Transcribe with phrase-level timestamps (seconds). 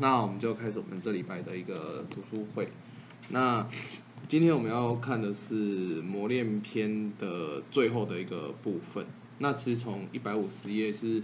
[0.00, 2.68] 那我们就开始我们这礼拜的一个读书会。
[3.30, 3.66] 那
[4.28, 5.54] 今天我们要看的是
[6.02, 9.06] 磨练篇的最后的一个部分。
[9.38, 11.22] 那其实从一百五十页是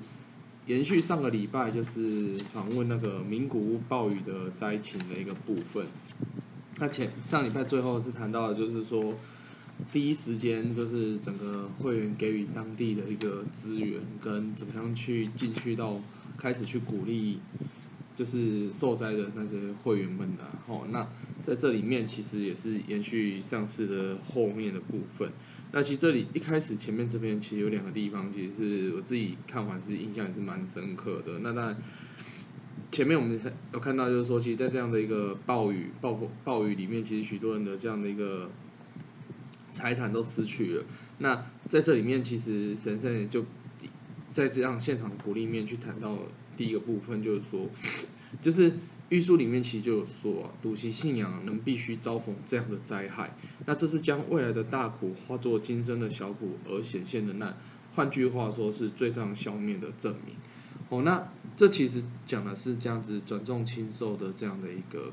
[0.67, 5.87] 延续上个礼拜，就是访问那个名古屋暴雨的灾情的一个部分。
[6.79, 9.15] 那前上礼拜最后是谈到的就是说，
[9.93, 16.01] 第一时间就是整个会员给予当地的一个资源，跟怎么样去进去到
[16.37, 17.39] 开始去鼓励。
[18.15, 21.09] 就是受灾的那些会员们的哦，那
[21.43, 25.33] 在这里面其实也是延续上次的后面的部分。
[25.73, 31.41] 那其实这里一开始前面这边其实有两个地方，其实是我自己看完是印象也是蛮深刻的。
[31.41, 31.77] 那当然
[32.93, 33.41] 前面我们
[33.73, 38.49] 有看到就是说，其实，在这样的一个暴雨暴风暴雨里面，其实许多人的这样的一个
[39.73, 40.84] 财产都失去了。
[41.19, 43.45] 那在这里面其实神圣就
[44.33, 46.17] 在这样现场鼓励面去谈到。
[46.56, 47.69] 第一个部分就是说，
[48.42, 48.72] 就是
[49.10, 57.56] 玉书里面其实就有说，笃信信仰能必须遭逢这样的灾害，那这是将未来的大苦化作今生的小苦而显现的难。
[57.94, 60.34] 换句话说，是罪障消灭的证明。
[60.88, 65.12] 哦，那这其实讲的是这样子转重轻受的这样的一个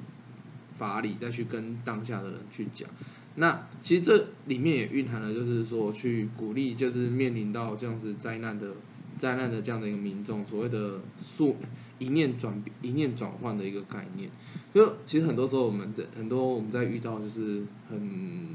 [0.78, 2.90] 法理，再去跟当下的人去讲。
[3.36, 8.74] 那其实这里面也蕴含了，就是说去鼓励，就是面临到这样子灾难的。
[9.22, 11.56] 灾难的这样的一个民众，所谓的速
[12.00, 14.32] 一念转一念转换的一个概念，
[14.74, 18.48] 就其实很多时候我们在很多我们在遇到就是很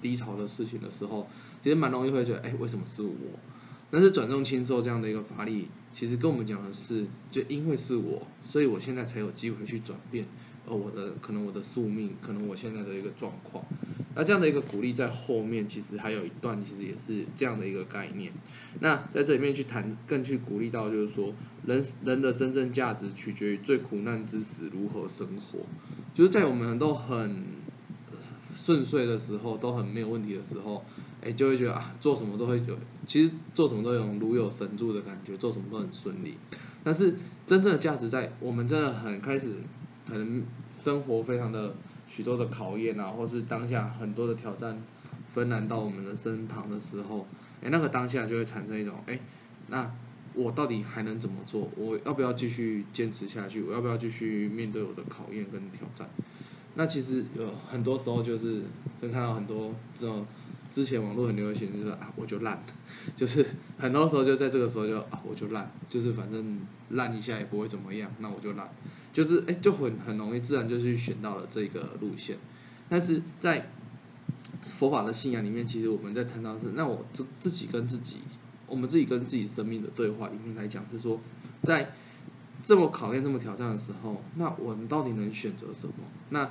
[0.00, 1.28] 低潮的事情的时候，
[1.62, 3.14] 其实蛮容易会觉得，哎，为什么是我？
[3.92, 10.26] 但是转重轻受这样的一个法力，其实跟我们讲的是，就因为是我，所以我现在才有机会去转变。
[10.66, 13.64] 呃，我的可能我的宿命，可能我现在的一个状况，
[14.16, 18.32] 那这样的一个鼓励在后面，其实还有一段，其实也是这样的一个概念。
[18.80, 21.32] 那在这里面去谈，更去鼓励到，就是说，
[21.66, 25.60] 人人的真正价值取决于最苦难之时如何生活。
[26.14, 27.44] 就是在我们都很
[28.54, 30.84] 顺遂的时候，都很没有问题的时候，
[31.22, 36.36] 哎，就会觉得啊，做什么都会有，其实做什么都有如有神助的感觉，做什么都很顺利。
[36.82, 37.16] 但是
[37.46, 39.50] 真正的价值在我们真的很开始。
[40.06, 41.74] 可能生活非常的
[42.06, 44.82] 许多的考验啊，或是当下很多的挑战
[45.28, 47.26] 纷难到我们的身旁的时候，
[47.62, 49.18] 哎，那个当下就会产生一种，哎，
[49.68, 49.90] 那
[50.34, 51.70] 我到底还能怎么做？
[51.76, 53.62] 我要不要继续坚持下去？
[53.62, 56.08] 我要不要继续面对我的考验跟挑战？
[56.74, 58.62] 那其实有很多时候就是
[59.00, 60.26] 会看到很多这种。
[60.74, 62.60] 之前网络很流行，就是啊，我就烂，
[63.14, 63.46] 就是
[63.78, 66.58] 很多时候就在这个时候就啊，我就烂，就是反正
[66.88, 68.68] 烂一下也不会怎么样，那我就烂，
[69.12, 72.38] 就是哎，就很很容易自然就去选到了这个路线。
[72.88, 73.70] 但是在
[74.64, 78.16] 佛法的信仰里面，其实我们在谈到是，那我自自己跟自己，
[78.66, 81.20] 我们自己跟自己生命的对话里面来讲，是说
[81.62, 81.92] 在
[82.64, 85.94] 这么考验、这么挑战的时候，那我们到底能选择什么？
[86.30, 86.50] 那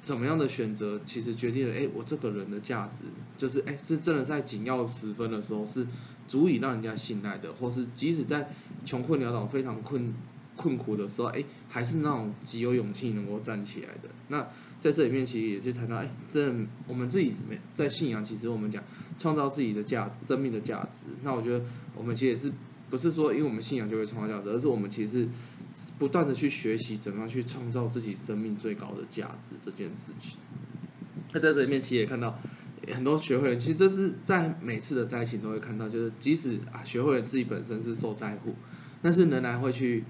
[0.00, 3.04] 怎么样的选择，其实决定了，哎，我这个人的价值，
[3.36, 5.86] 就是哎，这真的在紧要时分的时候，是
[6.26, 8.48] 足以让人家信赖的，或是即使在
[8.86, 10.14] 穷困潦倒、非常困
[10.56, 14.08] 困苦的时候，哎，还是那种极有勇气能够站起来的。
[14.28, 14.48] 那
[14.80, 16.52] 在这里面，其实也是谈到，哎，这
[16.88, 17.34] 我们自己
[17.74, 18.82] 在信仰，其实我们讲
[19.18, 21.06] 创造自己的价值、生命的价值。
[21.22, 21.64] 那我觉得，
[21.94, 22.52] 我们其实也是
[22.88, 25.28] 不是说，因为我们信仰就会创造价值，而是我们其实。
[25.98, 30.38] 不断的去学习怎么样去创造自己生命最高的价值这件事情。
[31.32, 32.38] 那在这里面其实也看到
[32.92, 38.54] 很多学会人，其实这是在每次的灾情都会看到，就是即使啊学会人自己本身是受灾户，
[39.00, 40.04] 但是仍然会去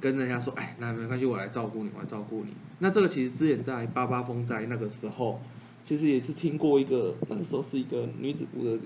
[0.00, 2.52] 跟人家说，哎，那没关系，我来照顾你，我来照顾你。
[2.80, 5.40] 那这个其实之前在八八风灾那个时候，
[5.84, 8.78] 其实也是听过一个那个时候是一个女子部的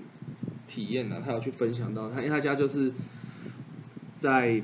[0.67, 2.93] 体验呢，她有去分享到，她因为她家就是
[4.19, 4.63] 在。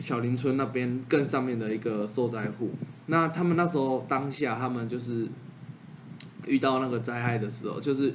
[0.00, 2.70] 小林村那边更上面的一个受灾户，
[3.06, 5.28] 那他们那时候当下他们就是
[6.46, 8.14] 遇到那个灾害的时候，就是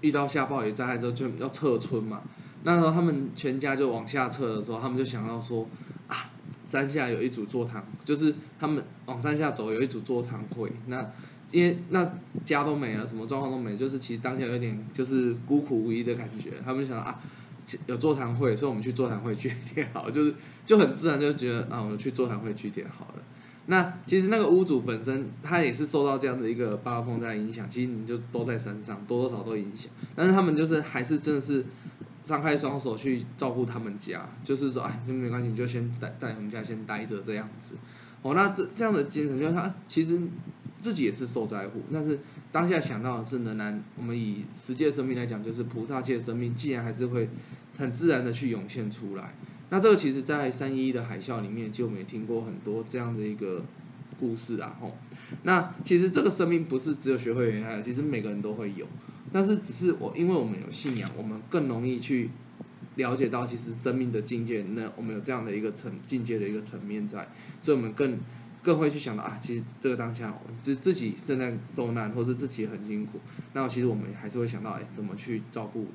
[0.00, 2.22] 遇到下暴雨灾害之后就要撤村嘛。
[2.64, 5.68] 那时候他们全家就往下撤的时候，他们就想要说
[6.08, 6.28] 啊，
[6.66, 10.72] 山下有一组座谈，就是他们往山下走有一组座谈会。
[10.88, 11.08] 那
[11.52, 12.12] 因为那
[12.44, 16.54] 家都没了，什么状况都没，就是其实当下有点就是孤苦无依的感觉。
[16.64, 17.20] 他们想啊。
[17.86, 20.34] 有座谈会，所以我们去座谈会聚点好， 就是
[20.66, 23.22] 就很自然就觉得啊，我们去座谈会聚点好了。
[23.66, 29.90] 那其实那个屋主本身他也是受到这样的一个八风灾影响，其实你就都在山上，多多少都影响。
[30.16, 31.64] 但是他们就是还是真的是
[32.24, 37.76] 张开双手去照顾他们家，就是说哎，就没关系，你就先待在我们家先待着这样子。
[38.22, 40.20] 哦，那这这样的精神就是他其实
[40.82, 42.18] 自己也是受灾户，但是
[42.50, 47.30] 当下想到的是，仍然我们以十界生命来讲，就是菩萨界生命，既然还是会
[47.78, 49.32] 很自然的去涌现出来。
[49.70, 53.64] 那这个其实，在三一的海啸里面，就我们也听过很多这样的一个
[54.20, 54.94] 故事啊，吼。
[55.44, 58.86] 那其实这个生命不是只有学会原来，其实每个人都会有，
[59.32, 62.28] 但是只是我因为我们有信仰，我们更容易去
[62.96, 67.28] 了解到，其实生命的境界，那我们有这样的一个层境界的一个层面在，
[67.60, 68.18] 所以我们更
[68.62, 70.32] 更会去想到啊，其实这个当下，
[70.62, 73.20] 就自己正在受难，或者自己很辛苦，
[73.52, 75.86] 那其实我们还是会想到，哎，怎么去照顾。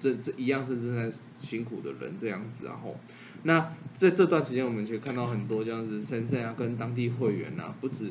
[0.00, 1.10] 这这一样是正在
[1.40, 2.94] 辛苦的人这样子，然后，
[3.44, 8.10] 那在这段时间，我们就看到很多这样子，先生啊，跟当地会员啊，不止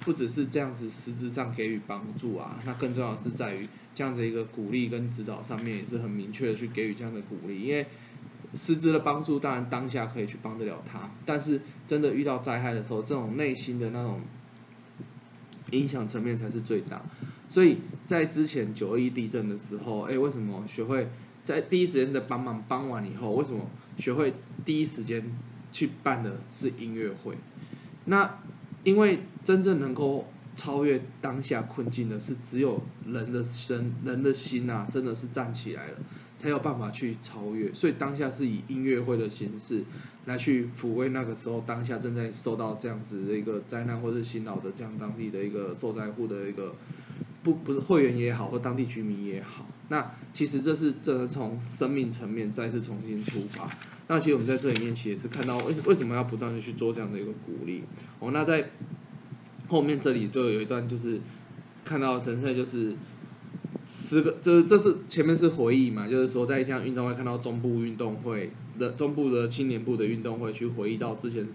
[0.00, 7.86] 不只是这样子实质上给予帮助啊，那更重要是在于这样的一个鼓励跟指导上面，也是很明确的去给予这样的鼓励，因为
[8.54, 14.20] 实质的帮助当然当下可以去帮得了他，但是真的遇到灾害的时候，这种内心的那种
[15.70, 17.02] 影响层面才是最大。
[17.50, 21.08] 所以在之前九二一地震的时候，哎，为什么学会
[21.44, 23.66] 在第一时间的帮忙帮完以后，为什么
[23.98, 24.34] 学会
[24.64, 25.24] 第一时间
[25.72, 27.36] 去办的是音乐会？
[28.04, 28.38] 那
[28.84, 35.98] 因为真正能够超越当下困境的是只有人的身人的心啊，真的是站起来了，
[36.38, 37.74] 才有办法去超越。
[37.74, 39.84] 所以当下是以音乐会的形式
[40.24, 46.74] 来去抚慰那个时候当下正在受到这样子的一个灾难或是辛劳的这样当地的一个受灾户的一个。
[47.40, 53.70] 不不是会员也好，或当地居民也好，那其实这是这是从生命层面再次重新出发。
[54.08, 57.84] 那其实我们在这里面其实是看到为为什么要不断的去做这样的一个鼓励。
[58.18, 58.70] 哦，那在
[59.68, 61.20] 后面这里就有一段就是
[61.84, 62.96] 看到神圣就是
[63.86, 71.46] 十个，就是这是前面是回忆嘛，就是说在这样运动会看到中部运动会的中部的青年部的运动会去回忆到之前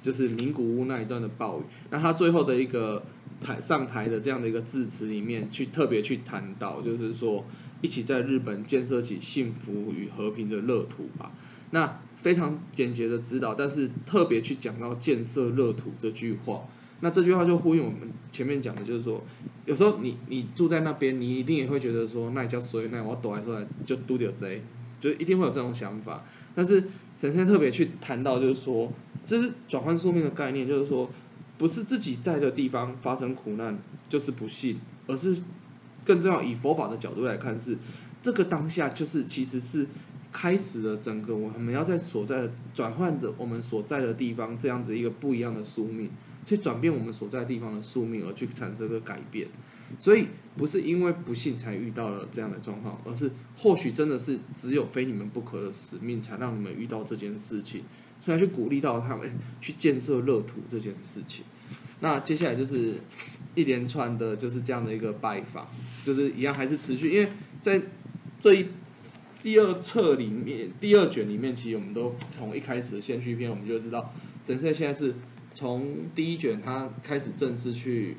[0.00, 1.62] 就是名古屋那一段的暴雨。
[1.90, 3.02] 那他最后的一个。
[3.40, 7.44] 台上台的这样的一个致辞里面，去特别去谈到，就是说
[7.80, 11.30] 一起在日本建设起幸福与和平的乐土吧。
[11.70, 16.62] 那非常简洁的指导，但是特别去讲到建设乐土这句话。
[17.00, 18.00] 那这句话就呼应我们
[18.32, 19.22] 前面讲的，就是说
[19.66, 22.88] 有时候你你住在那边，你一定也会觉得说，那叫谁？
[22.92, 24.62] 那我躲来出来就丢掉贼，
[25.00, 26.24] 就一定会有这种想法。
[26.54, 26.84] 但是
[27.16, 28.92] 神仙特别去谈到，就是说
[29.26, 31.10] 这是转换宿命的概念，就是说。
[31.58, 33.76] 不是自己在的地方发生苦难
[34.08, 34.78] 就是不幸，
[35.08, 35.42] 而是
[36.04, 37.76] 更重要以佛法的角度来看，是
[38.22, 39.84] 这个当下就是其实是
[40.30, 46.08] 开始了整个我们要在所在的转换的我们所在的地方这样子一个不一样的宿命，
[46.44, 49.48] 去转变我们所在地方的宿命而去产生个改变，
[49.98, 50.26] 所以
[50.56, 57.82] 不是因为不幸才遇到了这样的状况，而是或许真的是只有非你们不可的使命才让你们遇到这件事情。
[58.20, 59.30] 所以去鼓励到他们
[59.60, 61.44] 去建设乐土这件事情。
[62.00, 62.96] 那接下来就是
[63.54, 65.68] 一连串的，就是这样的一个拜访，
[66.02, 67.30] 就是一样还是持续，因为
[67.62, 67.80] 在
[68.40, 68.66] 这一
[69.40, 74.12] 第二册里面，第二卷里面，其实我们都从一开始的先驱篇，我们就知道
[74.44, 75.14] 神社现在是
[75.58, 78.16] 从第一卷他开始正式去。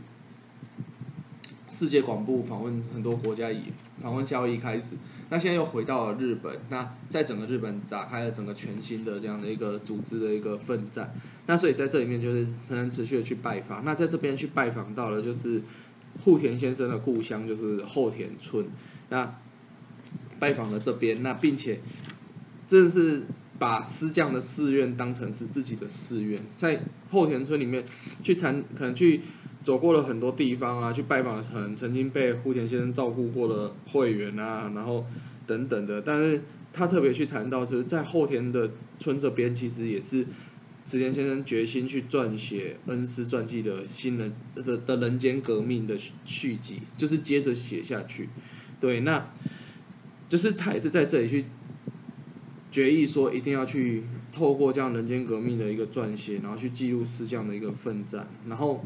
[1.71, 3.65] 世界广播访问很多国家，以
[4.01, 4.95] 访问交易开始，
[5.29, 11.13] 那现在又回到了日本，那在整个日本打开了整个全新的这样的一个组织的一个奋战，
[11.45, 15.61] 那所以在这里面就是很持续的去拜访，那在这边去拜访到了就是
[16.21, 18.65] 户田先生的故乡就是后田村，
[19.07, 19.35] 那
[20.37, 21.79] 拜访了这边，那并且
[22.67, 23.21] 真的是
[23.59, 27.83] 把师匠的寺院当成是自己的寺院，在后田村里面
[28.23, 29.21] 去谈，可能去。
[29.61, 35.05] 走过了很多地方啊，去拜访很曾经被户田先生照顾过的会员啊，然后
[35.45, 36.01] 等等的。
[36.01, 40.25] 但是他特别去谈到，是在后田的村这边，其实也是
[40.85, 48.29] 池田先生决心去撰写恩师传记的新人的的人间革命的续集，就是接着写下去。
[48.79, 49.29] 对，那
[50.29, 51.45] 就是他也是在这里去
[52.71, 58.83] 决议说，一定要去透过这样人间革命的一个撰写，然后去记录师匠的一个奋战，然后。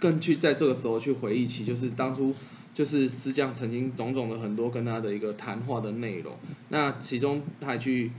[0.00, 2.34] 更去在这个时候去回忆起，就是当初
[2.74, 6.36] 就是师匠曾经种种的很多跟他的一个谈话的内容。
[6.68, 8.10] 那其中他还去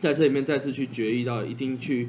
[0.00, 2.08] 在这里面再次去决议到，一定去，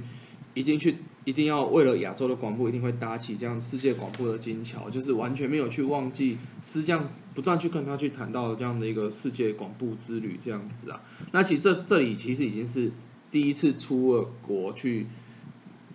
[0.53, 0.95] 一定去，
[1.25, 11.01] 一定要为了亚洲的广播，一定会搭起这样世界广播的金桥，就是完全没有去忘记师匠不断去跟他去谈到这样的一个世界广播之旅这样子啊。
[11.31, 12.91] 那其实这这里其实已经是
[13.29, 15.07] 第一次出了国去。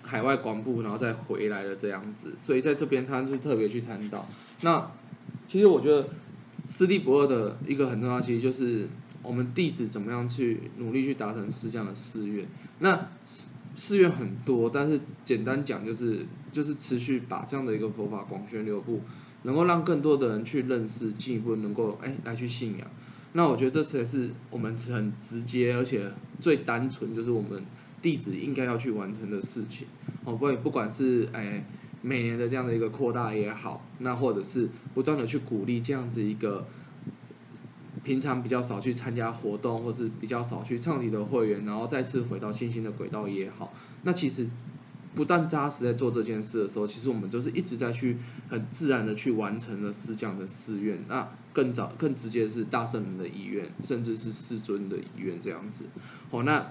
[0.02, 4.24] 海外广播，然后再回来的这样子，所以在这边他是特别去谈到。
[4.60, 4.88] 那
[5.48, 6.08] 其实我觉得
[6.52, 8.88] 斯蒂博二的一个很重要，其实就是
[9.24, 12.46] 我们弟子怎么样去努力去达成师这样的誓愿。
[12.78, 13.08] 那
[13.76, 19.02] 寺院很多，但是简单讲就是就是持续把这样的一个佛法广宣流布，
[19.42, 22.88] 能够让更多的人去认识，进一步能够哎来去信仰。
[23.34, 27.62] 那我觉得这才是我们很直接而且最单纯，就是我们
[28.00, 29.86] 弟子应该要去完成的事情。
[30.24, 31.64] 哦，不不管是哎
[32.00, 36.66] 每年的这样的一个扩大也好，那或者是不断的去鼓励这样子一个
[38.06, 44.46] 平常比较少去参加活动，或是比较少去唱题的会员，然后再次回到新兴的轨道也好，那其实。
[45.16, 48.18] 不断扎实在做这件事的时候，其实我们就是一直在去
[48.50, 50.98] 很自然的去完成了师匠的寺愿。
[51.08, 55.84] 那更早、更直接的是大圣人的遗愿，甚至是世尊的遗愿这样子。
[56.30, 56.70] 哦，那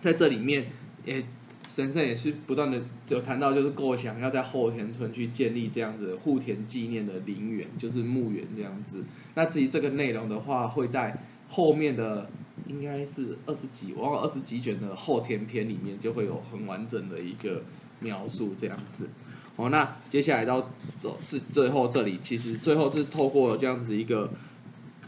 [0.00, 0.72] 在这里面，
[1.04, 1.24] 也
[1.66, 9.04] 神圣也是不断的有谈到，就是构想要在后田村去建立这样子户田纪念的陵园，就是墓园这样子。
[9.34, 12.30] 那至于这个内容的话，会在后面的。
[12.68, 17.62] 应该是二十几，我忘了二十几卷的后天篇里面就会有很完整的一个
[17.98, 19.08] 描述这样子。
[19.56, 24.30] 哦，那接下来到走最最后这里，其实最后是透过这样子一个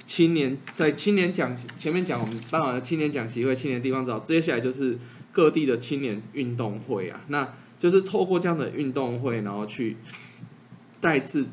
[0.07, 4.99] 青年在青年讲前面讲我们办完了青年讲习会、青年地方找，接下来就是
[5.33, 9.97] 各地的青年运动会啊，那就是透过这样的运动会，然后去
[11.01, 11.47] 再次。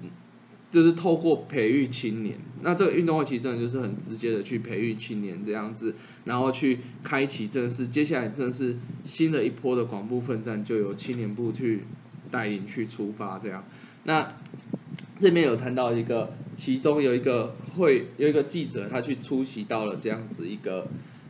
[0.71, 5.93] 就是透过培育青年，那这个运动会其实真的就是很直接的去培育青年这样子，
[6.23, 11.83] 然后去开启正式接下来正是新的一波的广布奋战，就由青年部去
[12.31, 13.65] 带领去出发这样。
[14.05, 14.33] 那
[15.21, 20.87] 这边有谈到一个，其中有一个会有一个记者，他去出席到了这样子一个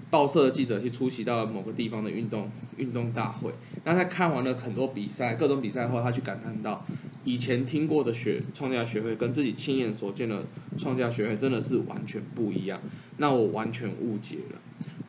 [0.09, 3.51] 报社的记者去出席到了某个地方的运动运动大会，
[3.83, 6.85] 那他看完了很多比赛各种比赛后，他去感叹到。
[7.23, 10.43] 以前听过的学创价学会跟自己亲眼所见的
[10.75, 12.79] 创价学会真的是完全不一样，
[13.17, 14.57] 那我完全误解了。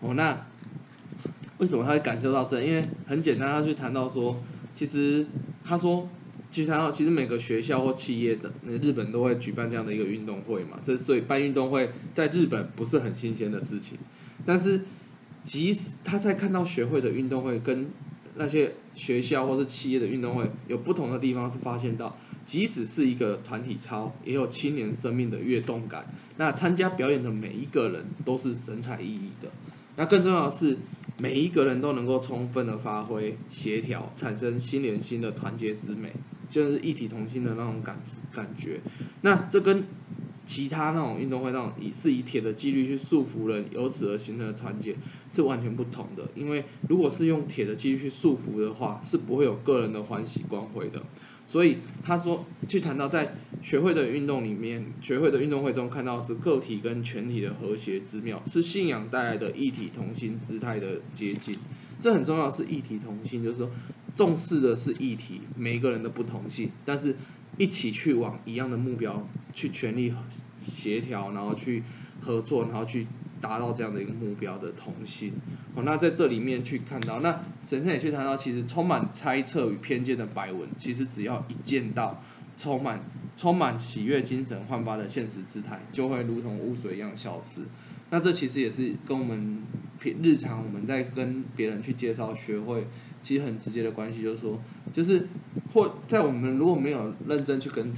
[0.00, 0.44] 哦，那
[1.56, 2.60] 为什么他会感受到这？
[2.60, 4.42] 因为很简单，他去谈到说，
[4.74, 5.24] 其实
[5.64, 6.06] 他说，
[6.52, 13.98] 其实谈到其实每个学校或企业的那日本都会举办这样的一个运动会嘛，这所以办运动会在日本不是很新鲜的事情。
[14.44, 14.82] 但是
[15.44, 17.88] 即使他在看到学会的运动会跟
[18.36, 26.14] 那些学校或是企业的运动会有不同的地方，是发现到，即使是一个团体操，也有青年生命的跃动感。
[26.36, 29.50] 那参加表演的每一个人都是神采奕奕的。
[29.96, 30.78] 那更重要的是，
[31.18, 36.12] 每一个人都能够充分的发挥协调，产生心连心的团结之美，
[36.52, 37.98] 就是一体同心的那种感
[38.30, 38.78] 感觉。
[39.22, 39.84] 那这跟
[40.44, 44.94] 其他那种运动会那种以是以铁的纪律去束缚人，由此而形成的团结
[45.32, 46.28] 是完全不同的。
[46.34, 51.02] 因为如果是用铁的纪律去束缚的话，是不会有个人的欢喜光辉的。
[51.46, 61.56] 所以他说，去谈到在学会的运动里面，学会的运动会中看到是个体跟全体的和谐之妙，是信仰带来的一体同心姿态的接近。
[62.02, 63.70] 这很重要，是一体同心，就是说
[64.14, 67.16] 重视的是一体，每一个人的不同性，但是。
[67.58, 70.14] 一起去往一样的目标去全力
[70.62, 71.82] 协调，然后去
[72.22, 73.06] 合作，然后去
[73.42, 75.34] 达到这样的一个目标的同心。
[75.74, 82.22] 哦，那在这里面去看到，那神圣也去谈到，其实充满猜测与偏见的白文，其实只要一见到
[82.56, 83.04] 充满
[83.36, 87.60] 充满喜悦精神焕发的现实姿态，就会如同雾水一样消失。
[88.08, 89.58] 那这其实也是跟我们
[90.02, 92.86] 平日常我们在跟别人去介绍学会。
[93.24, 94.60] 其实很直接的关系，就是说，
[94.92, 95.28] 就是
[95.72, 97.92] 或在我们如果没有认真去跟，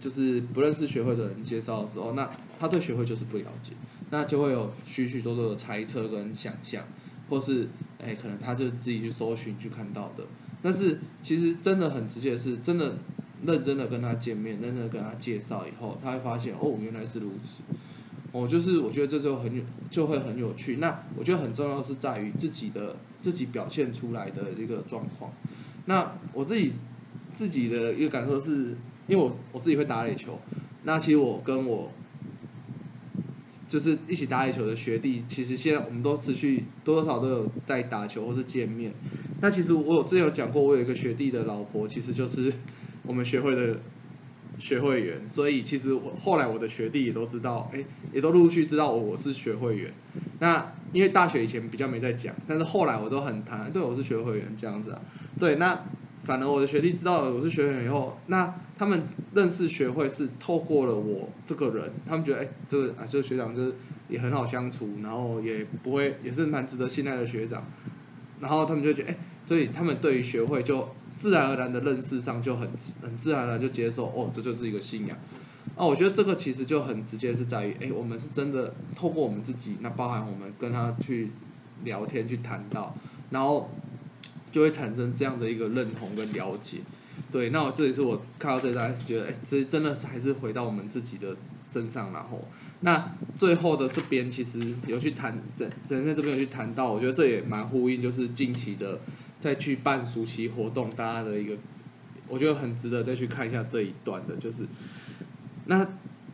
[0.00, 3.74] 就是不认识学会的人介绍的时候，那他对学会就是不了解，
[4.10, 6.82] 那就会有许许多多的猜测跟想象，
[7.28, 7.68] 或是
[8.04, 10.24] 哎，可能他就自己去搜寻去看到的。
[10.60, 12.96] 但是其实真的很直接的是，真的
[13.46, 17.62] 认真的跟他见面，认真的跟他介绍以后，他会发现哦，原来是如此。
[18.32, 20.76] 哦，就是我觉得这就很，就会很有趣。
[20.76, 25.32] 那我觉得很重要是在于自己的自己表现出来的一个状况。
[25.86, 26.74] 那我自己
[27.34, 28.76] 自己的一个感受是，
[29.08, 30.38] 因为我我自己会打垒球。
[30.84, 31.90] 那其实我跟我
[33.68, 38.94] 就是一起打垒球的学弟，其实现在我们都持续多多少都有在打球或是见面。
[39.40, 42.52] 那其实我有之前有讲过，我有一个学弟的老婆，其实就是
[43.02, 43.80] 我们学会的。
[44.60, 49.92] 学会员，所以其实我后来我的学弟也都知道，哎，也都陆续知道我是学会员。
[50.38, 55.00] 那因为大学以前比较没在讲，但是后来我都很谈，对我是学会员这样子啊。
[55.38, 55.82] 对，那
[56.24, 59.02] 反而我的学弟知道了我是学会员以后，那他们
[59.34, 63.74] 认识学会是透过了我这个人，他们觉得哎，这个啊这个学长就是
[64.08, 67.64] 也很好相处，然后也不会也是蛮值得信赖的学长，
[68.40, 70.88] 然后他们就觉得哎，所以他们对于学会就。
[71.20, 72.66] 自然而然的认识上就很
[73.02, 75.18] 很自然而然就接受哦，这就是一个信仰。
[75.76, 81.30] 啊，我觉得这个其实就很直接是在于，哎，我们是真的透过我们自己，那包含我们跟他去
[81.84, 82.94] 聊天去谈到，
[83.28, 83.70] 然后
[84.50, 86.78] 就会产生这样的一个认同跟了解。
[87.30, 91.36] 对，那我这里是我看到这张，觉得哎，其实真的还是回到我们自己的
[91.66, 92.48] 身上，然后
[92.80, 98.98] 那最后的这边其实有去谈，神神在这边有去谈到，我觉得这也蛮呼应，就是近期的
[99.40, 101.56] 再去办暑期活动，大家的一个，
[102.28, 104.64] 我觉得很值得再去看一下这一段的，就是
[105.66, 105.88] 那。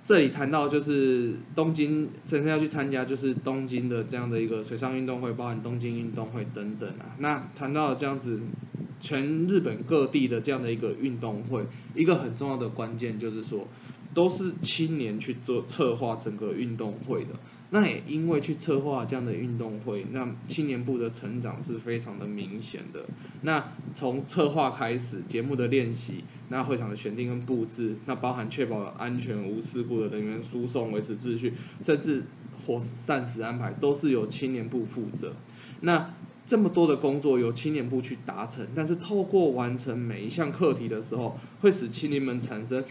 [0.04, 7.16] 这里谈到就是东京，真正要去参加就是东京的这样的一个水上运动会，包含东京运动会等等啊。
[7.18, 8.38] 那谈到这样子，
[9.00, 13.66] 全日本各地的这样的一个运动会，一个很重要的关键就是说，
[14.14, 17.30] 都是青年去做策划整个运动会的。
[17.78, 23.04] 那也因为去策划这样的运动会，那青年部的成长是非常的明显的。
[23.42, 23.62] 那
[23.94, 31.52] 从策划开始，节目的练习，那会场的选定跟布置，那包含确保安全无事故的人员输送、维持秩序，
[31.82, 32.22] 甚至
[32.66, 35.34] 伙膳食安排，都是由青年部负责。
[35.82, 36.14] 那
[36.46, 42.82] 这么多的工作由青年部去达成，但是透过完成每一项课题的时候，会使青年们产生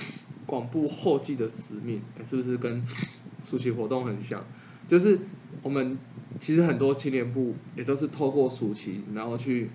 [0.46, 2.86] 广布后继的使命，是不是跟
[3.44, 4.46] 暑期活动很像？
[4.88, 5.20] 就是
[5.62, 5.98] 我们
[6.40, 9.70] 其实很多青年部也都是透过暑期，然后去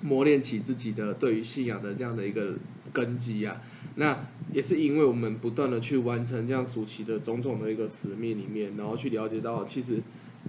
[0.00, 2.54] 磨练起自己的对于信仰的这样的一个
[2.92, 3.60] 根基啊。
[3.96, 10.00] 那也是因为我们不断的去完成这样暑期的种种的一个使命里面，然后去了解到其实。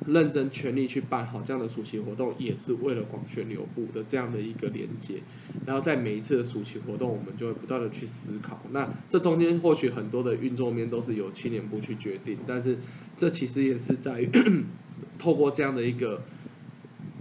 [0.07, 5.21] 认真全力去办好这样的暑期活动，也是为了广宣流布的这样的一个连接。
[5.65, 8.61] 然后在每一次的暑期活动，我们就会不断的去思考。
[8.71, 12.77] 那这中间或许很多的运作面都是由青年部去决定，但是
[13.17, 14.29] 这其实也是在于
[15.19, 16.21] 透过这样的一个。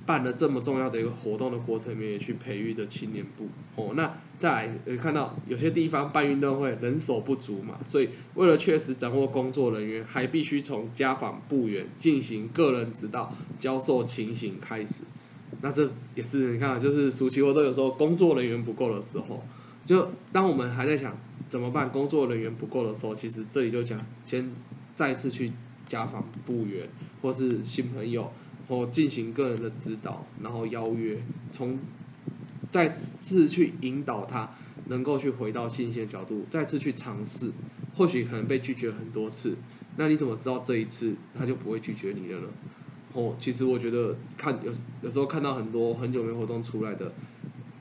[0.05, 3.93] 办了这么重要的一个活动的过程里面，也去培育的青年部哦。
[3.95, 4.13] 那
[4.43, 15.05] 再来看到有些地方办运动会人手不足嘛，所以为了确实掌握工作人员，还必须从家访部员进行个人指导、教授情形开始。
[15.61, 19.45] 那这也是你看，就是暑期活动有时候工作人员不够的时候，
[19.87, 21.17] 就当我们还在想
[21.49, 24.51] 怎么办工作人员不够的时候，其实这里就讲先
[24.97, 25.53] 再次去
[25.87, 26.89] 家访部员
[27.23, 28.33] 或是新朋友。
[28.69, 31.79] 或进行个人的指导，然后邀约，从
[32.73, 34.51] 再次去引导他，
[34.89, 37.53] 能够去回到新鲜角度，再次去尝试，
[37.95, 39.57] 或许可能被拒绝很多次，
[39.97, 42.49] 那你怎么知道这一次他就不会拒绝你了呢？
[43.13, 47.13] 哦，其实我觉得看有有时候看到很多很久没活动出来的，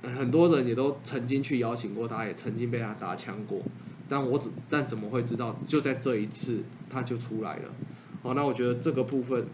[0.04, 3.64] 很多人也都曾经去邀请过他，也曾经被他打枪过，
[4.08, 7.74] 但我怎但怎么会知道就在这一次他就出来了？
[8.24, 9.48] 哦，那我觉得这个部分。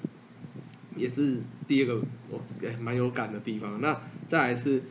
[0.95, 2.41] 也是第二个我
[2.81, 3.79] 蛮有感的地方。
[3.79, 4.81] 那再来是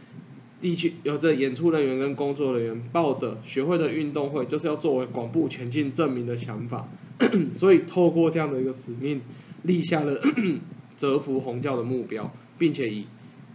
[0.60, 6.88] 地区有着演出人员跟工作人员抱着学会的运动会就是要作为广布前进证明的想法，
[7.52, 9.20] 所以透过这样的一个使命，
[9.62, 10.18] 立下了
[10.96, 13.06] 折服红教的目标，并且以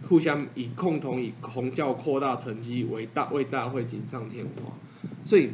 [0.08, 4.72] 互相以共同以红教扩大成绩为大为大会锦上添花。
[5.24, 5.50] 所以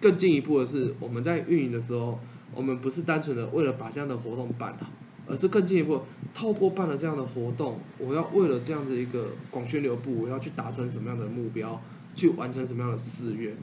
[0.00, 2.20] 更进一步的是，我们在运营的时候，
[2.54, 4.86] 我们不是单纯的为了把这样的活动办好。
[5.24, 6.02] 而是更进一步，
[6.34, 11.80] 透过办了这样的活动，我要为了这样的一个广宣流布，我要去达成什么样的目标，
[12.14, 13.54] 去完成什么样的誓愿，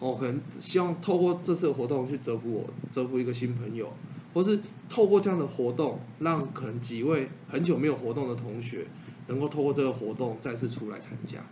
[0.00, 3.92] 哦，可能希望透过这次的活动去折服我，折服一个新朋友，
[4.34, 8.86] 或是透过这样的活动，让可能几位很久没有活动的同学，
[9.28, 11.44] 能够透过这个活动再次出来参加，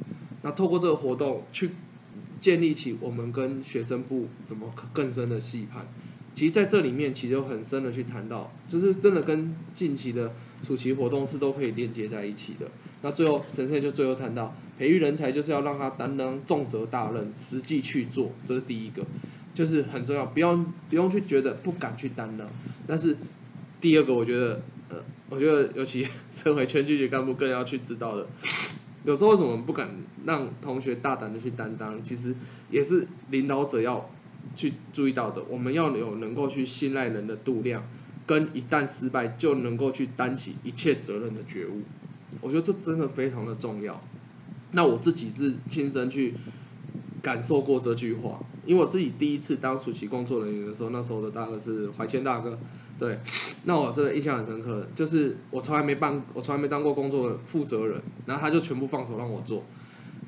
[0.43, 1.71] 那透过这个活动去
[2.41, 5.87] 建立起我们跟学生部怎么更深的细判。
[6.37, 10.31] 其实在这里面，其实有很深的去谈到，就是真的跟近期的
[10.63, 12.67] 暑期活动是都可以连接在一起的。
[13.01, 19.03] 那最后神仙就最后谈到，培育人才就是要让他担当重责大任，实际去做，这是第一个，
[19.55, 20.55] 就是很重要，不要
[20.91, 22.47] 不用去觉得不敢去担当。
[22.87, 23.17] 但是
[23.81, 24.99] 第二个，我觉得，呃，
[25.31, 28.27] 我觉得尤其身为全局级干部更要去知道的，
[29.05, 29.89] 有时候为什么不敢
[30.27, 32.35] 让同学大胆的去担当，其实
[32.71, 34.11] 也是领导者要。
[34.55, 37.83] 去注意到的，我们要有能够去信赖人的度量，
[38.27, 41.83] 跟一旦失败就能够去担起一切责任的觉悟，
[42.41, 44.01] 我觉得这真的非常的重要。
[44.73, 46.35] 那我自己是亲身去
[47.23, 52.59] 感受过这句话，因为我自己第一次当暑期工作人员的时候，那时候的大哥是怀谦大哥，
[52.99, 53.19] 对，
[53.65, 59.65] 那我真的印象很深刻，就是我从来没办，我从来没当过工作的负责人，然后他就全部放手让我做，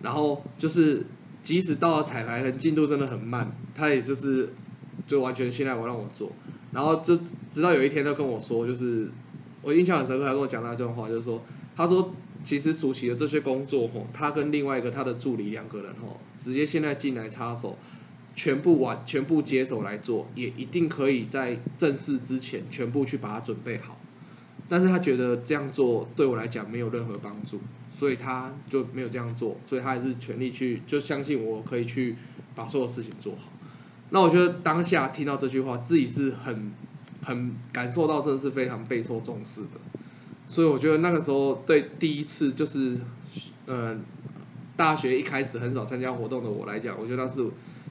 [0.02, 1.06] 然后就是。
[1.48, 4.52] 即使到了彩排，很进度真的很慢，他也就是
[5.06, 6.30] 就完全信赖我让我做，
[6.72, 7.18] 然后就
[7.50, 9.10] 直到有一天他跟我说，就是
[9.62, 11.42] 我印象很深刻，他跟我讲那段话，就是说，
[11.74, 12.12] 他说
[12.44, 17.78] 其实熟悉的这些工作吼，他跟另外一个他的助理两个人吼，直接现在进来插手，
[18.34, 23.98] 全部完全部接手来做，也一定可以在正式之前全部去把它准备好。
[24.68, 27.58] 但是他觉得这样做对我来讲没有任何帮助，
[27.98, 32.14] 所以他就没有这样做，所以他还是全力去就相信我可以去
[32.54, 33.50] 把所有事情做好。
[34.10, 36.70] 那我觉得当下听到这句话，自己是很
[37.24, 39.80] 很感受到，真的是非常备受重视的。
[40.46, 43.00] 所以我觉得那个时候对第一次就是，
[43.66, 44.00] 嗯，
[44.76, 47.44] 大学一开始很少参加活动的我来讲，我觉得那是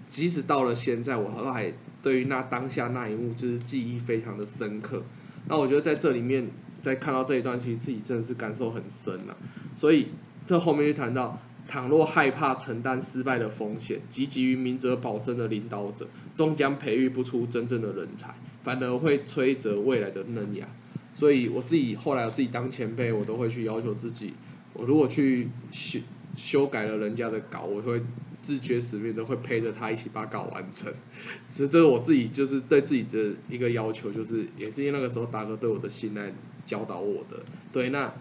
[0.07, 5.03] 即使到了现在，我都还对于那当下那一幕就是记忆非常的深刻。
[5.49, 6.49] 那我觉得在这里面
[6.81, 9.37] 在看到这一段，其实自己真的是感受很深了。
[9.75, 10.07] 所以
[10.45, 11.39] 这后面就谈到。
[11.69, 20.65] 倘若害怕承担失败的风险，积极于明哲保身的领导者，终将培育不出真正的人才，反而会摧折未来的嫩芽。
[21.13, 24.33] 所以我自己后来我自己当前辈，我都会去要求自己，
[24.71, 25.99] 我如果去修
[26.37, 28.01] 修改了人家的稿，我会
[28.41, 30.93] 自觉使命的会陪着他一起把稿完成。
[31.51, 36.31] 其实这是我自己就是对自己的一个要求，就是也是因为那个时候大哥对我的信赖
[36.67, 37.39] 教导我的。
[37.73, 38.13] 对，那。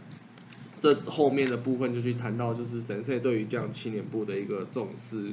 [0.78, 5.32] 这后面的部分就去谈到，就是神社对于这样青年部的一个重视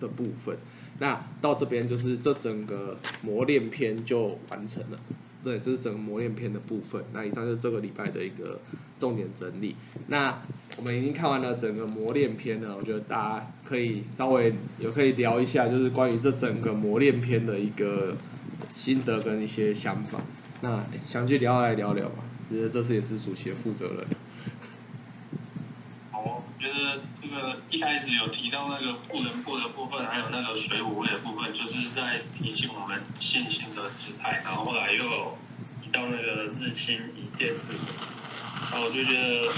[0.00, 0.56] 的部分。
[0.98, 4.98] 那到这边就是这整个磨练篇就完成了。
[5.44, 7.04] 对，这是整个磨练篇的部分。
[7.12, 8.58] 那以上就是这个礼拜的一个
[8.98, 9.76] 重点整理。
[10.06, 10.40] 那
[10.78, 18.16] 我们已经看完了整个磨练篇了，我觉得大家可以稍微也可以聊一下，就是关于这整个磨练篇的一个
[18.70, 20.22] 心得跟一些想法。
[20.62, 24.06] 那想去聊来聊聊吧，觉得这次也是暑期的负责人。
[26.58, 34.42] 觉得这个一开始有提到那个富人部的部分，还有那个水舞会的部分，就是在提醒我们信心的姿态。
[34.44, 35.38] 然后后来又
[35.80, 37.78] 提到那个日新一见之
[38.72, 39.52] 然后我就觉得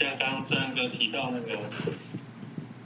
[0.00, 1.70] 像刚刚三哥提到那个，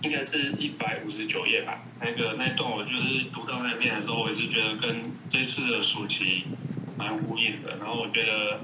[0.02, 6.44] 应该是一百五十九页吧，那个那段我就是读到那边的时候，我也是觉得跟这次的暑期
[6.98, 7.78] 蛮呼应的。
[7.78, 8.60] 然后我觉得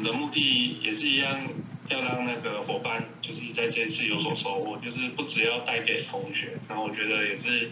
[0.00, 1.46] 们的目的也是一样。
[1.90, 7.68] 要让那个伙伴就是在这一次有所收获，就是不只要带给同学，然后我觉得也是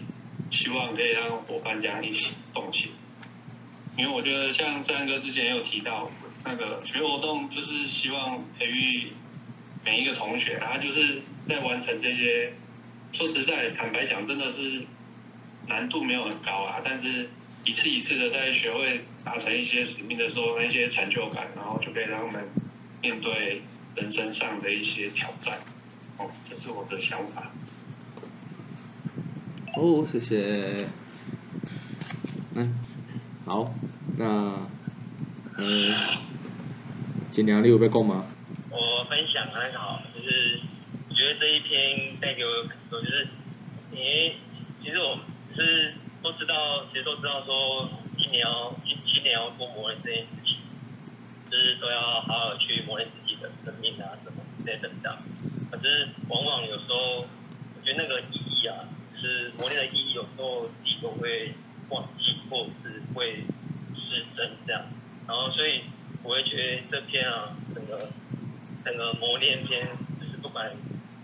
[0.51, 2.91] 希望可以让伙伴这样一起动起。
[3.97, 6.11] 因为我觉得像三哥之前也有提到，
[6.43, 9.07] 那个学活动就是希望培育
[9.85, 12.51] 每一个同学，他就是在完成这些。
[13.13, 14.83] 说实在，坦白讲，真的是
[15.67, 17.29] 难度没有很高啊，但是
[17.63, 22.49] 一次一次的在学会达成一些使命的时候，那些成就感，然后就可以让他们
[22.99, 23.61] 面对。
[23.95, 25.59] 人生上的一些挑战，
[26.17, 27.51] 哦，这是我的想法。
[29.75, 30.87] 哦，谢谢。
[32.55, 32.79] 嗯，
[33.45, 33.73] 好，
[34.15, 34.69] 那，
[35.57, 35.93] 嗯，
[37.31, 38.25] 今年你有要讲吗？
[38.69, 40.61] 我分享还好，就是
[41.09, 43.27] 我觉得这一篇带给我感受，就是
[43.91, 44.35] 因为
[44.81, 45.19] 其实我
[45.55, 48.73] 是都知道，其实都知道说今年要
[49.19, 50.55] 今今年要多磨练这件事情，
[51.51, 53.35] 就是都要好好去磨练自己。
[53.41, 55.17] 的生命啊，什么之类的这样，
[55.71, 58.83] 可是往往有时候，我觉得那个意义啊，
[59.15, 61.53] 是磨练的意义，有时候自己都会
[61.89, 63.45] 忘记，或者是会
[63.95, 64.83] 失真这样。
[65.25, 65.83] 然后，所以
[66.21, 68.09] 我会觉得这篇啊，整个
[68.83, 69.87] 整个磨练篇，
[70.19, 70.75] 就是不管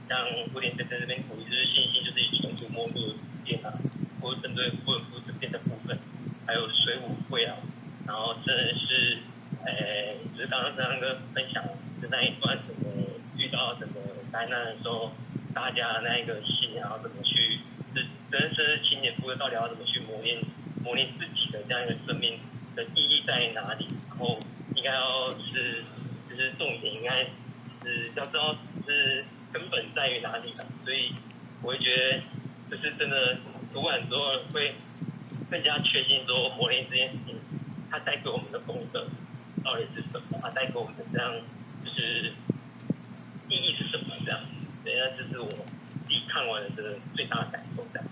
[0.08, 3.74] 像古典在在这边鼓励，就是信心，就是以重组摸入变啊，
[4.22, 6.00] 或者针对布尔夫这边的部分，
[6.48, 7.58] 还有水舞会啊，
[8.06, 9.18] 然后真的是，
[9.66, 11.72] 诶，就是刚刚三哥分享的。
[12.12, 12.92] 那一段怎么
[13.36, 13.96] 遇到什么
[14.32, 15.12] 灾难的时候，
[15.56, 17.60] 大家那个心要怎么去，
[17.96, 20.38] 是真是青年部到底要怎么去磨练
[20.84, 22.38] 磨练自己的这样一个生命
[22.76, 23.88] 的意义在哪里？
[24.08, 24.38] 然后
[24.76, 25.84] 应该要是
[26.30, 27.24] 就是重点应该
[27.84, 30.64] 是要知道是根本在于哪里的。
[30.84, 31.12] 所以
[31.64, 32.22] 我会觉得
[32.70, 33.38] 就是真的
[33.74, 34.76] 读完之后会
[35.50, 37.36] 更加确信说磨练这件事情，
[37.90, 39.08] 它带给我们的功德
[39.64, 40.40] 到底是什么？
[40.42, 41.34] 它带给我们的这样
[41.84, 41.92] 就。
[41.92, 42.34] 是
[43.48, 44.16] 意义是什么？
[44.26, 44.42] 这样，
[44.84, 47.86] 等下就是我自己看完的最大的感受。
[47.94, 48.08] 这样，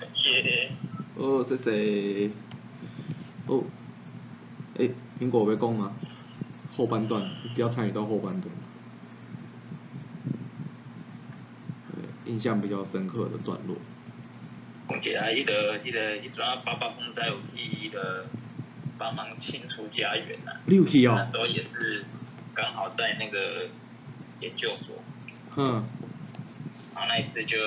[0.00, 0.70] 感谢。
[1.16, 2.30] 哦，谢谢。
[3.46, 3.62] 哦，
[4.78, 4.88] 哎，
[5.20, 5.94] 苹果被供吗？
[6.74, 8.50] 后半段不要参与到后半段。
[12.24, 13.76] 印象比较深刻的段落。
[14.88, 18.24] 红姐啊，记得记得一抓八八风灾有记得
[18.98, 20.52] 帮忙清除家园呐。
[20.66, 21.14] 六七哦。
[21.16, 22.04] 那时候也是。
[22.56, 23.66] 刚好在那个
[24.38, 25.02] 研究所，
[25.56, 25.84] 嗯，
[26.94, 27.58] 然后那一次就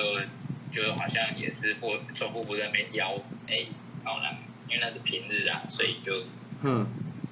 [0.72, 3.66] 就好像也是副总部部在那边邀，哎，
[4.02, 4.28] 然后呢，
[4.66, 6.24] 因为那是平日啊，所以就
[6.62, 6.86] 嗯，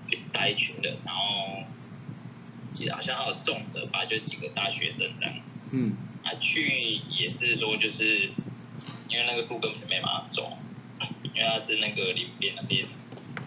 [0.05, 1.65] 就带一群人，然后
[2.75, 5.35] 记得好像还有重者吧，就几个大学生这样，
[5.71, 8.33] 嗯，啊去也是说就是
[9.09, 10.59] 因为那个路根本就没办法走，
[11.23, 12.87] 因为它是那个林边那边，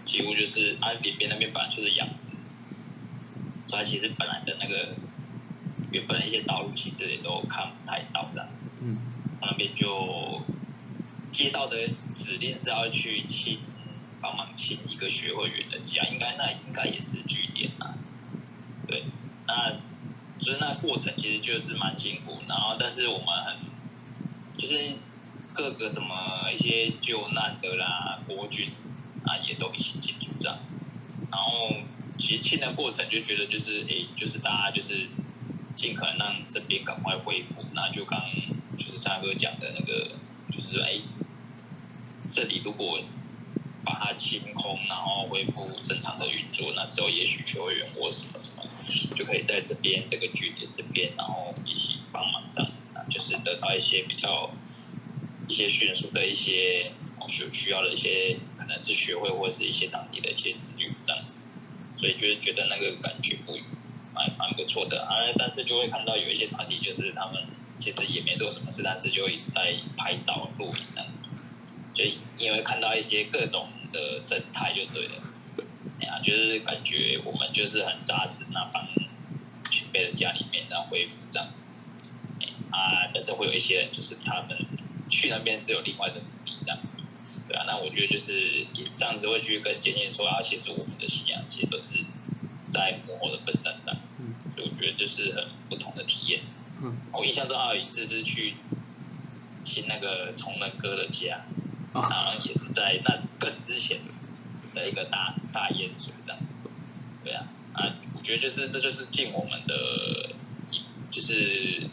[0.09, 2.29] 几乎就是啊林边那边本来就是养殖。
[3.67, 4.95] 所以其实本来的那个
[5.91, 8.49] 原本的一些道路，其实也都看不太到这样。
[8.81, 8.97] 嗯。
[9.41, 10.41] 那边就
[11.31, 13.59] 接到的指令是要去清
[14.19, 17.93] 帮忙清一个学会员的家，应该那应该也是据点啊。
[18.87, 19.05] 对，
[19.47, 19.75] 那
[20.39, 23.57] 所以那过程其实就是蛮辛苦，然后但是我们很
[24.57, 24.95] 就是
[25.53, 28.71] 各个什么一些救难的啦，国军
[29.29, 30.57] 啊也都一起进驻这样，
[31.29, 31.77] 然后
[32.17, 35.07] 其实清的过程就觉得就是诶，就是大家就是
[35.75, 38.19] 尽可能让这边赶快恢复，那就刚
[38.77, 40.17] 就是三哥讲的那个，
[40.51, 41.03] 就是说诶，
[42.31, 42.99] 这里如果
[43.85, 48.63] 把它清空，然后恢复正常的运作，那时候也许学会员或什么什么
[49.15, 52.87] 就可以在这边这个据点这边，然后一起帮忙这样子。
[52.93, 54.51] 啊，就是得到一些比较
[55.47, 56.91] 一些迅速的一些
[57.27, 58.37] 需需要的一些
[58.79, 61.37] 是学会或者是一些当地的一些资源这样子，
[61.97, 63.57] 所以就是觉得那个感觉不
[64.13, 67.43] 蛮蛮不错的啊，但是就会看到有一些团体就是他们
[67.79, 71.27] 其实也没做什么事，但是就一直在拍照录影这样子，
[71.95, 75.13] 所以你会看到一些各种的生态就对了。
[76.01, 78.87] 哎呀，就是感觉我们就是很扎实，那帮
[79.69, 81.47] 前辈的家里面然后恢复这样，
[82.71, 84.57] 啊，但是会有一些人就是他们
[85.09, 86.21] 去那边是有另外的，
[87.49, 92.05] 对啊，那我觉得就是也这样子会去跟坚坚说啊，其实我们的信仰其实都是
[92.69, 94.15] 在幕后的奋战这样子，
[94.55, 96.41] 所以我觉得就是很不同的体验。
[96.81, 98.53] 嗯，我印象中还有一次是去
[99.65, 101.41] 亲那个崇仁哥的家，
[101.93, 103.99] 啊好像也是在那更之前
[104.75, 106.55] 的一个大大烟水这样子。
[107.23, 110.29] 对啊，啊，我觉得就是这就是尽我们的，
[111.09, 111.89] 就是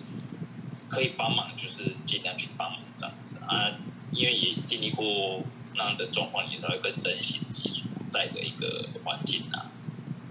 [0.89, 3.73] 可以帮忙，就是尽量去帮忙这样子啊，
[4.13, 5.43] 因为也经历过
[5.75, 9.71] 那样的状况，你才会更珍惜自己所在的一个环境啊。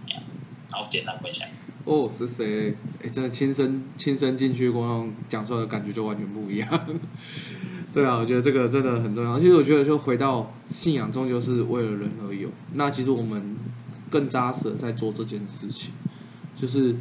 [0.08, 0.24] 这样
[0.70, 1.48] 好，简单分享。
[1.86, 2.76] 哦，是谁？
[3.04, 6.88] 哎，真的亲身亲身进去过，那种讲出来的感觉就完全不一样。
[7.94, 9.40] 对啊，我觉得这个真的很重要。
[9.40, 12.50] 其实我觉得，就回到信仰，终究是为了人而有。
[12.74, 13.56] 那其实我们
[14.10, 15.92] 更扎实的在做这件事情，
[16.58, 16.96] 就是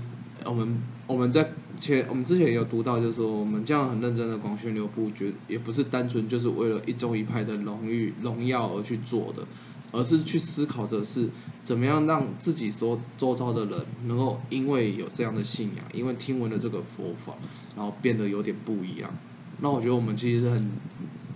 [0.45, 9.45] 我们我们在前我们之前也有读到，就是说我们这样很认真的广宣流布，觉也不是单纯就是为了一宗一派的荣誉荣耀而去做的，
[9.93, 11.29] 而是去思考的是
[11.63, 17.35] 怎么样让自己所周遭的人能够因为有这样的信仰，因为听闻了这个佛法，
[17.77, 19.13] 然后变得有点不一样。
[19.61, 20.71] 那我觉得我们其实是很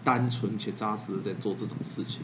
[0.04, 2.22] 单纯且扎实的在做这种事情。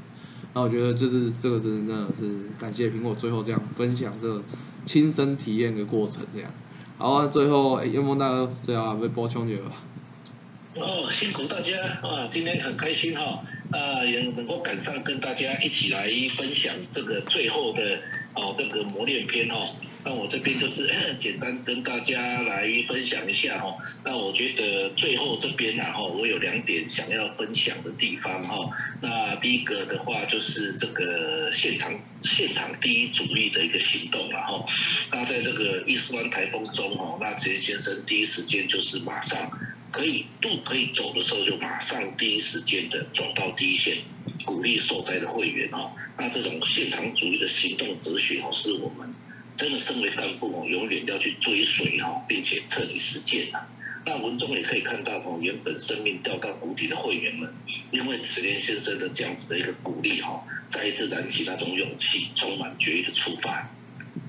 [0.52, 4.40] 那我觉得就是这个真的是感谢苹果最后这样分享这
[4.84, 6.50] 亲身体验的过程这样。
[6.96, 9.70] 好啊，最后哎，燕峰大哥最后要补充一下吧。
[10.76, 12.28] 哦，辛苦大家啊！
[12.30, 18.00] 今天很开心哈，啊，也能够赶上跟大家一起来分享这个最后的
[18.34, 19.74] 哦这个磨练篇哈。
[20.06, 23.74] 那我这边就是 简单跟大家来分享一下哈。
[24.04, 28.70] 那我觉得最后这边呢哈，我有两点想要分享的地方哈。
[29.00, 34.66] 那第一个的话就是这个现场现场第一主力的一个行动了哈。
[35.10, 39.50] 那在这个伊斯湾台风中哦，那杰先生第一时间就是马上。
[39.94, 43.98] 可以路可以走的时候，就马上第一时间的走到第一线，
[44.44, 45.92] 鼓励受灾的会员哦。
[46.18, 49.14] 那这种现场主义的行动哲学哦，是我们
[49.56, 53.60] 真的身为干部哦，永远要去追随哈，并且彻底实践呐。
[54.04, 57.54] 那文中也可以看到哦，原本生命掉到谷底的会员们，
[57.92, 63.70] 因为慈莲先生的这样子的一个鼓励哈，再一次燃起那种勇气，充满决意的出发。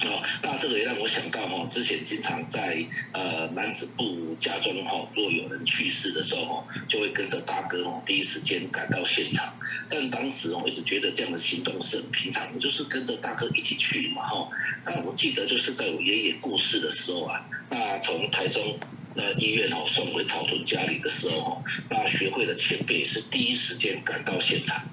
[0.02, 9.54] 哦，那这个也让我想到哈，之前经常在呃男子部家中哈，若有人去世的时候哈，就会跟着大哥哦第一时间赶到现场。
[9.90, 14.52] 但当时我一直觉得这样的行动是很平常的，就是跟着大哥一起去嘛哈。
[14.86, 18.78] 那我记得就是在我爷爷过世的时候啊，那从台中。
[19.16, 24.84] 那医院哦送回草屯家里的时候哦，那学会的前辈是第一时间赶到现场。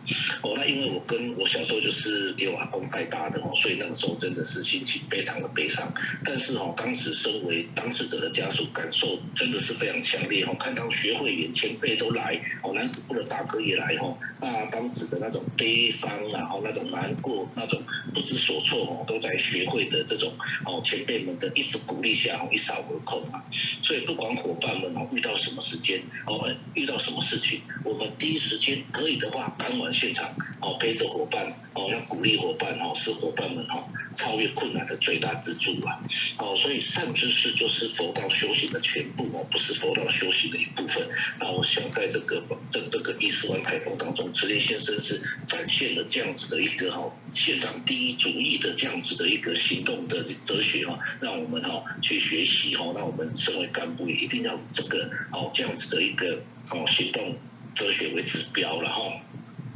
[0.42, 5.92] 哦，那因为我跟我小时候就是给我阿公带大的哦，所以那个时候真的是心情非常的悲伤。
[6.24, 10.54] 但是哦，当时身为当事者的家属，感受真的是非常强烈哦。
[10.58, 17.82] 看到学会员前辈都来，哦，男子部的大哥也来哦，那当时的那种悲伤然后那种难过，那种
[18.14, 23.42] 不知所措哦，都在学会的这种哦前辈们的一直鼓励下哦一扫而空啊。
[23.82, 35.98] 所以不管伙伴们哦遇到什么时间哦遇到什么事情，我们第一时间可以的话赶往现场哦陪着伙伴哦要鼓励伙伴哦是伙伴们哦超越困难的最大支柱啊
[36.38, 41.08] 哦所以善知识就是佛道修行的全部哦不是佛道修行的一部分。
[41.40, 57.36] 那我想在这个这这个一十万台风当中，慈莲先生是展现了这样子的一个哈现场第一主义的这样子的一个行动的哲学哈，让我们哈去学习哈，让我们身为干部也一定要这个哦这样子的一个哦行动
[57.74, 59.20] 哲学为指标了哈。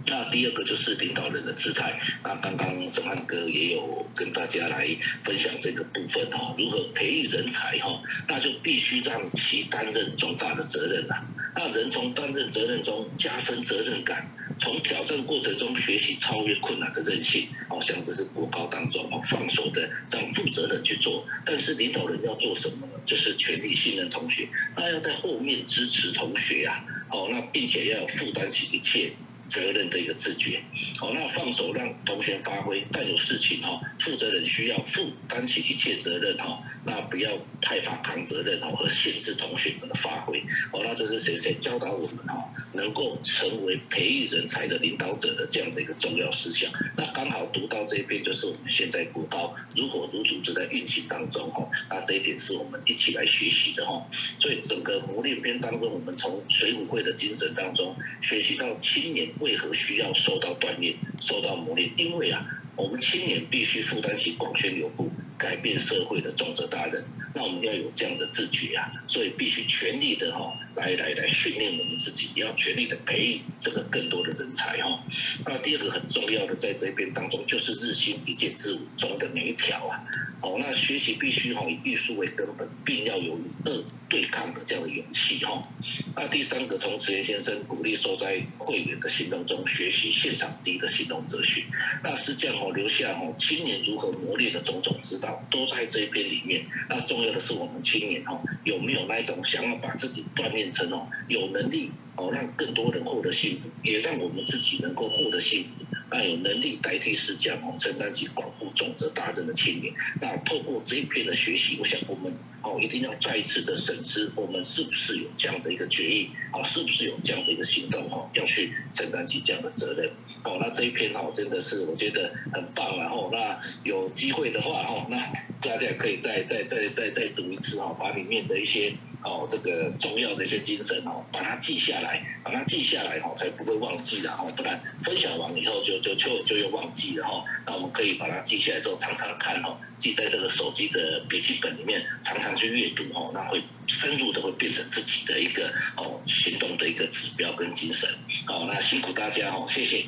[0.09, 4.87] 那第二个就是领导人的姿态，那刚刚沈汉哥也有跟大家来
[5.25, 22.93] 分享这个部分哈，如何培育人才哈，那就必须让其担任重大的责任啊，那人从担任责任中加深责任感，从挑战过程中学习超越困难的韧性，好像这是国高当中哦放手的让负责的去做，但是领导人要做什么呢？
[23.05, 29.13] 就是全力信任同学，那要在后面支持同学呀，哦，那并且要负担起一切。
[29.49, 30.61] 责任的一个自觉，
[30.99, 46.71] 好，那放手让同学发挥，但有事情哈，负责人需要负担起一切责任哈，那不要太怕扛责任哦，而限制同学们的发挥，好，那这是谁谁教导我们哈，能够成为培育人才的领导者的这样的一个重要思想。
[46.97, 54.05] 那刚好读到这一篇，就是我们现在国高如火如荼就在运行当中哈，那这一点是我们一起来学习的哈。
[54.41, 59.36] 所以整个磨练篇当中，我们从水浒会的精神当中学习到青年。
[59.41, 61.91] 为何需要受到锻炼、受到磨练？
[61.97, 62.47] 因为啊，
[62.77, 67.05] 我们青年必须负担起广宣流布、改变社会的重责大任。
[67.35, 75.03] 那我们要有这样的自觉啊，所以必须全力的哈，来来来训练我们自己，要全力的培育这个更多的人才哈。
[75.47, 80.05] 那第二个很重要的，在这边当中，就是日新一届之五中的每一条啊。
[80.43, 85.67] 哦，那学习必须哈以艺术为根本，并要有与恶对抗的这样的勇气哈。
[86.15, 91.65] 那第三个，从职业先生鼓励受灾会员的行动中学习现场第一的行动哲学。
[92.05, 96.67] 那实际上哦，留下哦青年如何磨练的种种指导，都在这一篇里面。
[96.91, 101.93] 那重要的是我们青年哦，有没有那一种想要把自己锻炼成哦有能力。
[102.19, 105.83] 哦，让更多人获得幸福，也让我们自己能够获得幸福。
[106.11, 109.93] 那有能力代替世家哦，承担起广护重责大任的青年。
[110.19, 116.63] 那透过这一篇的学习，我想我们哦一定要再一次的审视，我们是不是有这样的一个决议啊？
[116.63, 118.31] 是不是有这样的一个行动哦？
[118.33, 120.11] 要去承担起这样的责任。
[120.43, 122.97] 哦，那这一篇哦真的是我觉得很棒。
[122.97, 125.19] 然后那有机会的话哦，那
[125.61, 132.23] 大家可以再再再再再读一次哦，把里面的一些哦这个重要的一些精神哦，把它记下来。
[132.47, 137.45] 把它记下来哈，才不会忘记的哈，不然分享完以后就就就就又忘记了哈。
[137.67, 148.09] 那我们可以把它记下来之后，常常看哈，记在这个手机的笔记本里面，常常去阅读哈，那会深入的会变成自己的一个哦行动的一个指标跟精神。
[148.47, 150.05] 好，那辛苦大家哦，谢谢。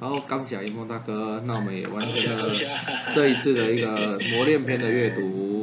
[0.00, 2.54] 好，感谢一梦大哥，那我们也完成了
[3.12, 5.57] 这一次的一个磨练篇的阅读。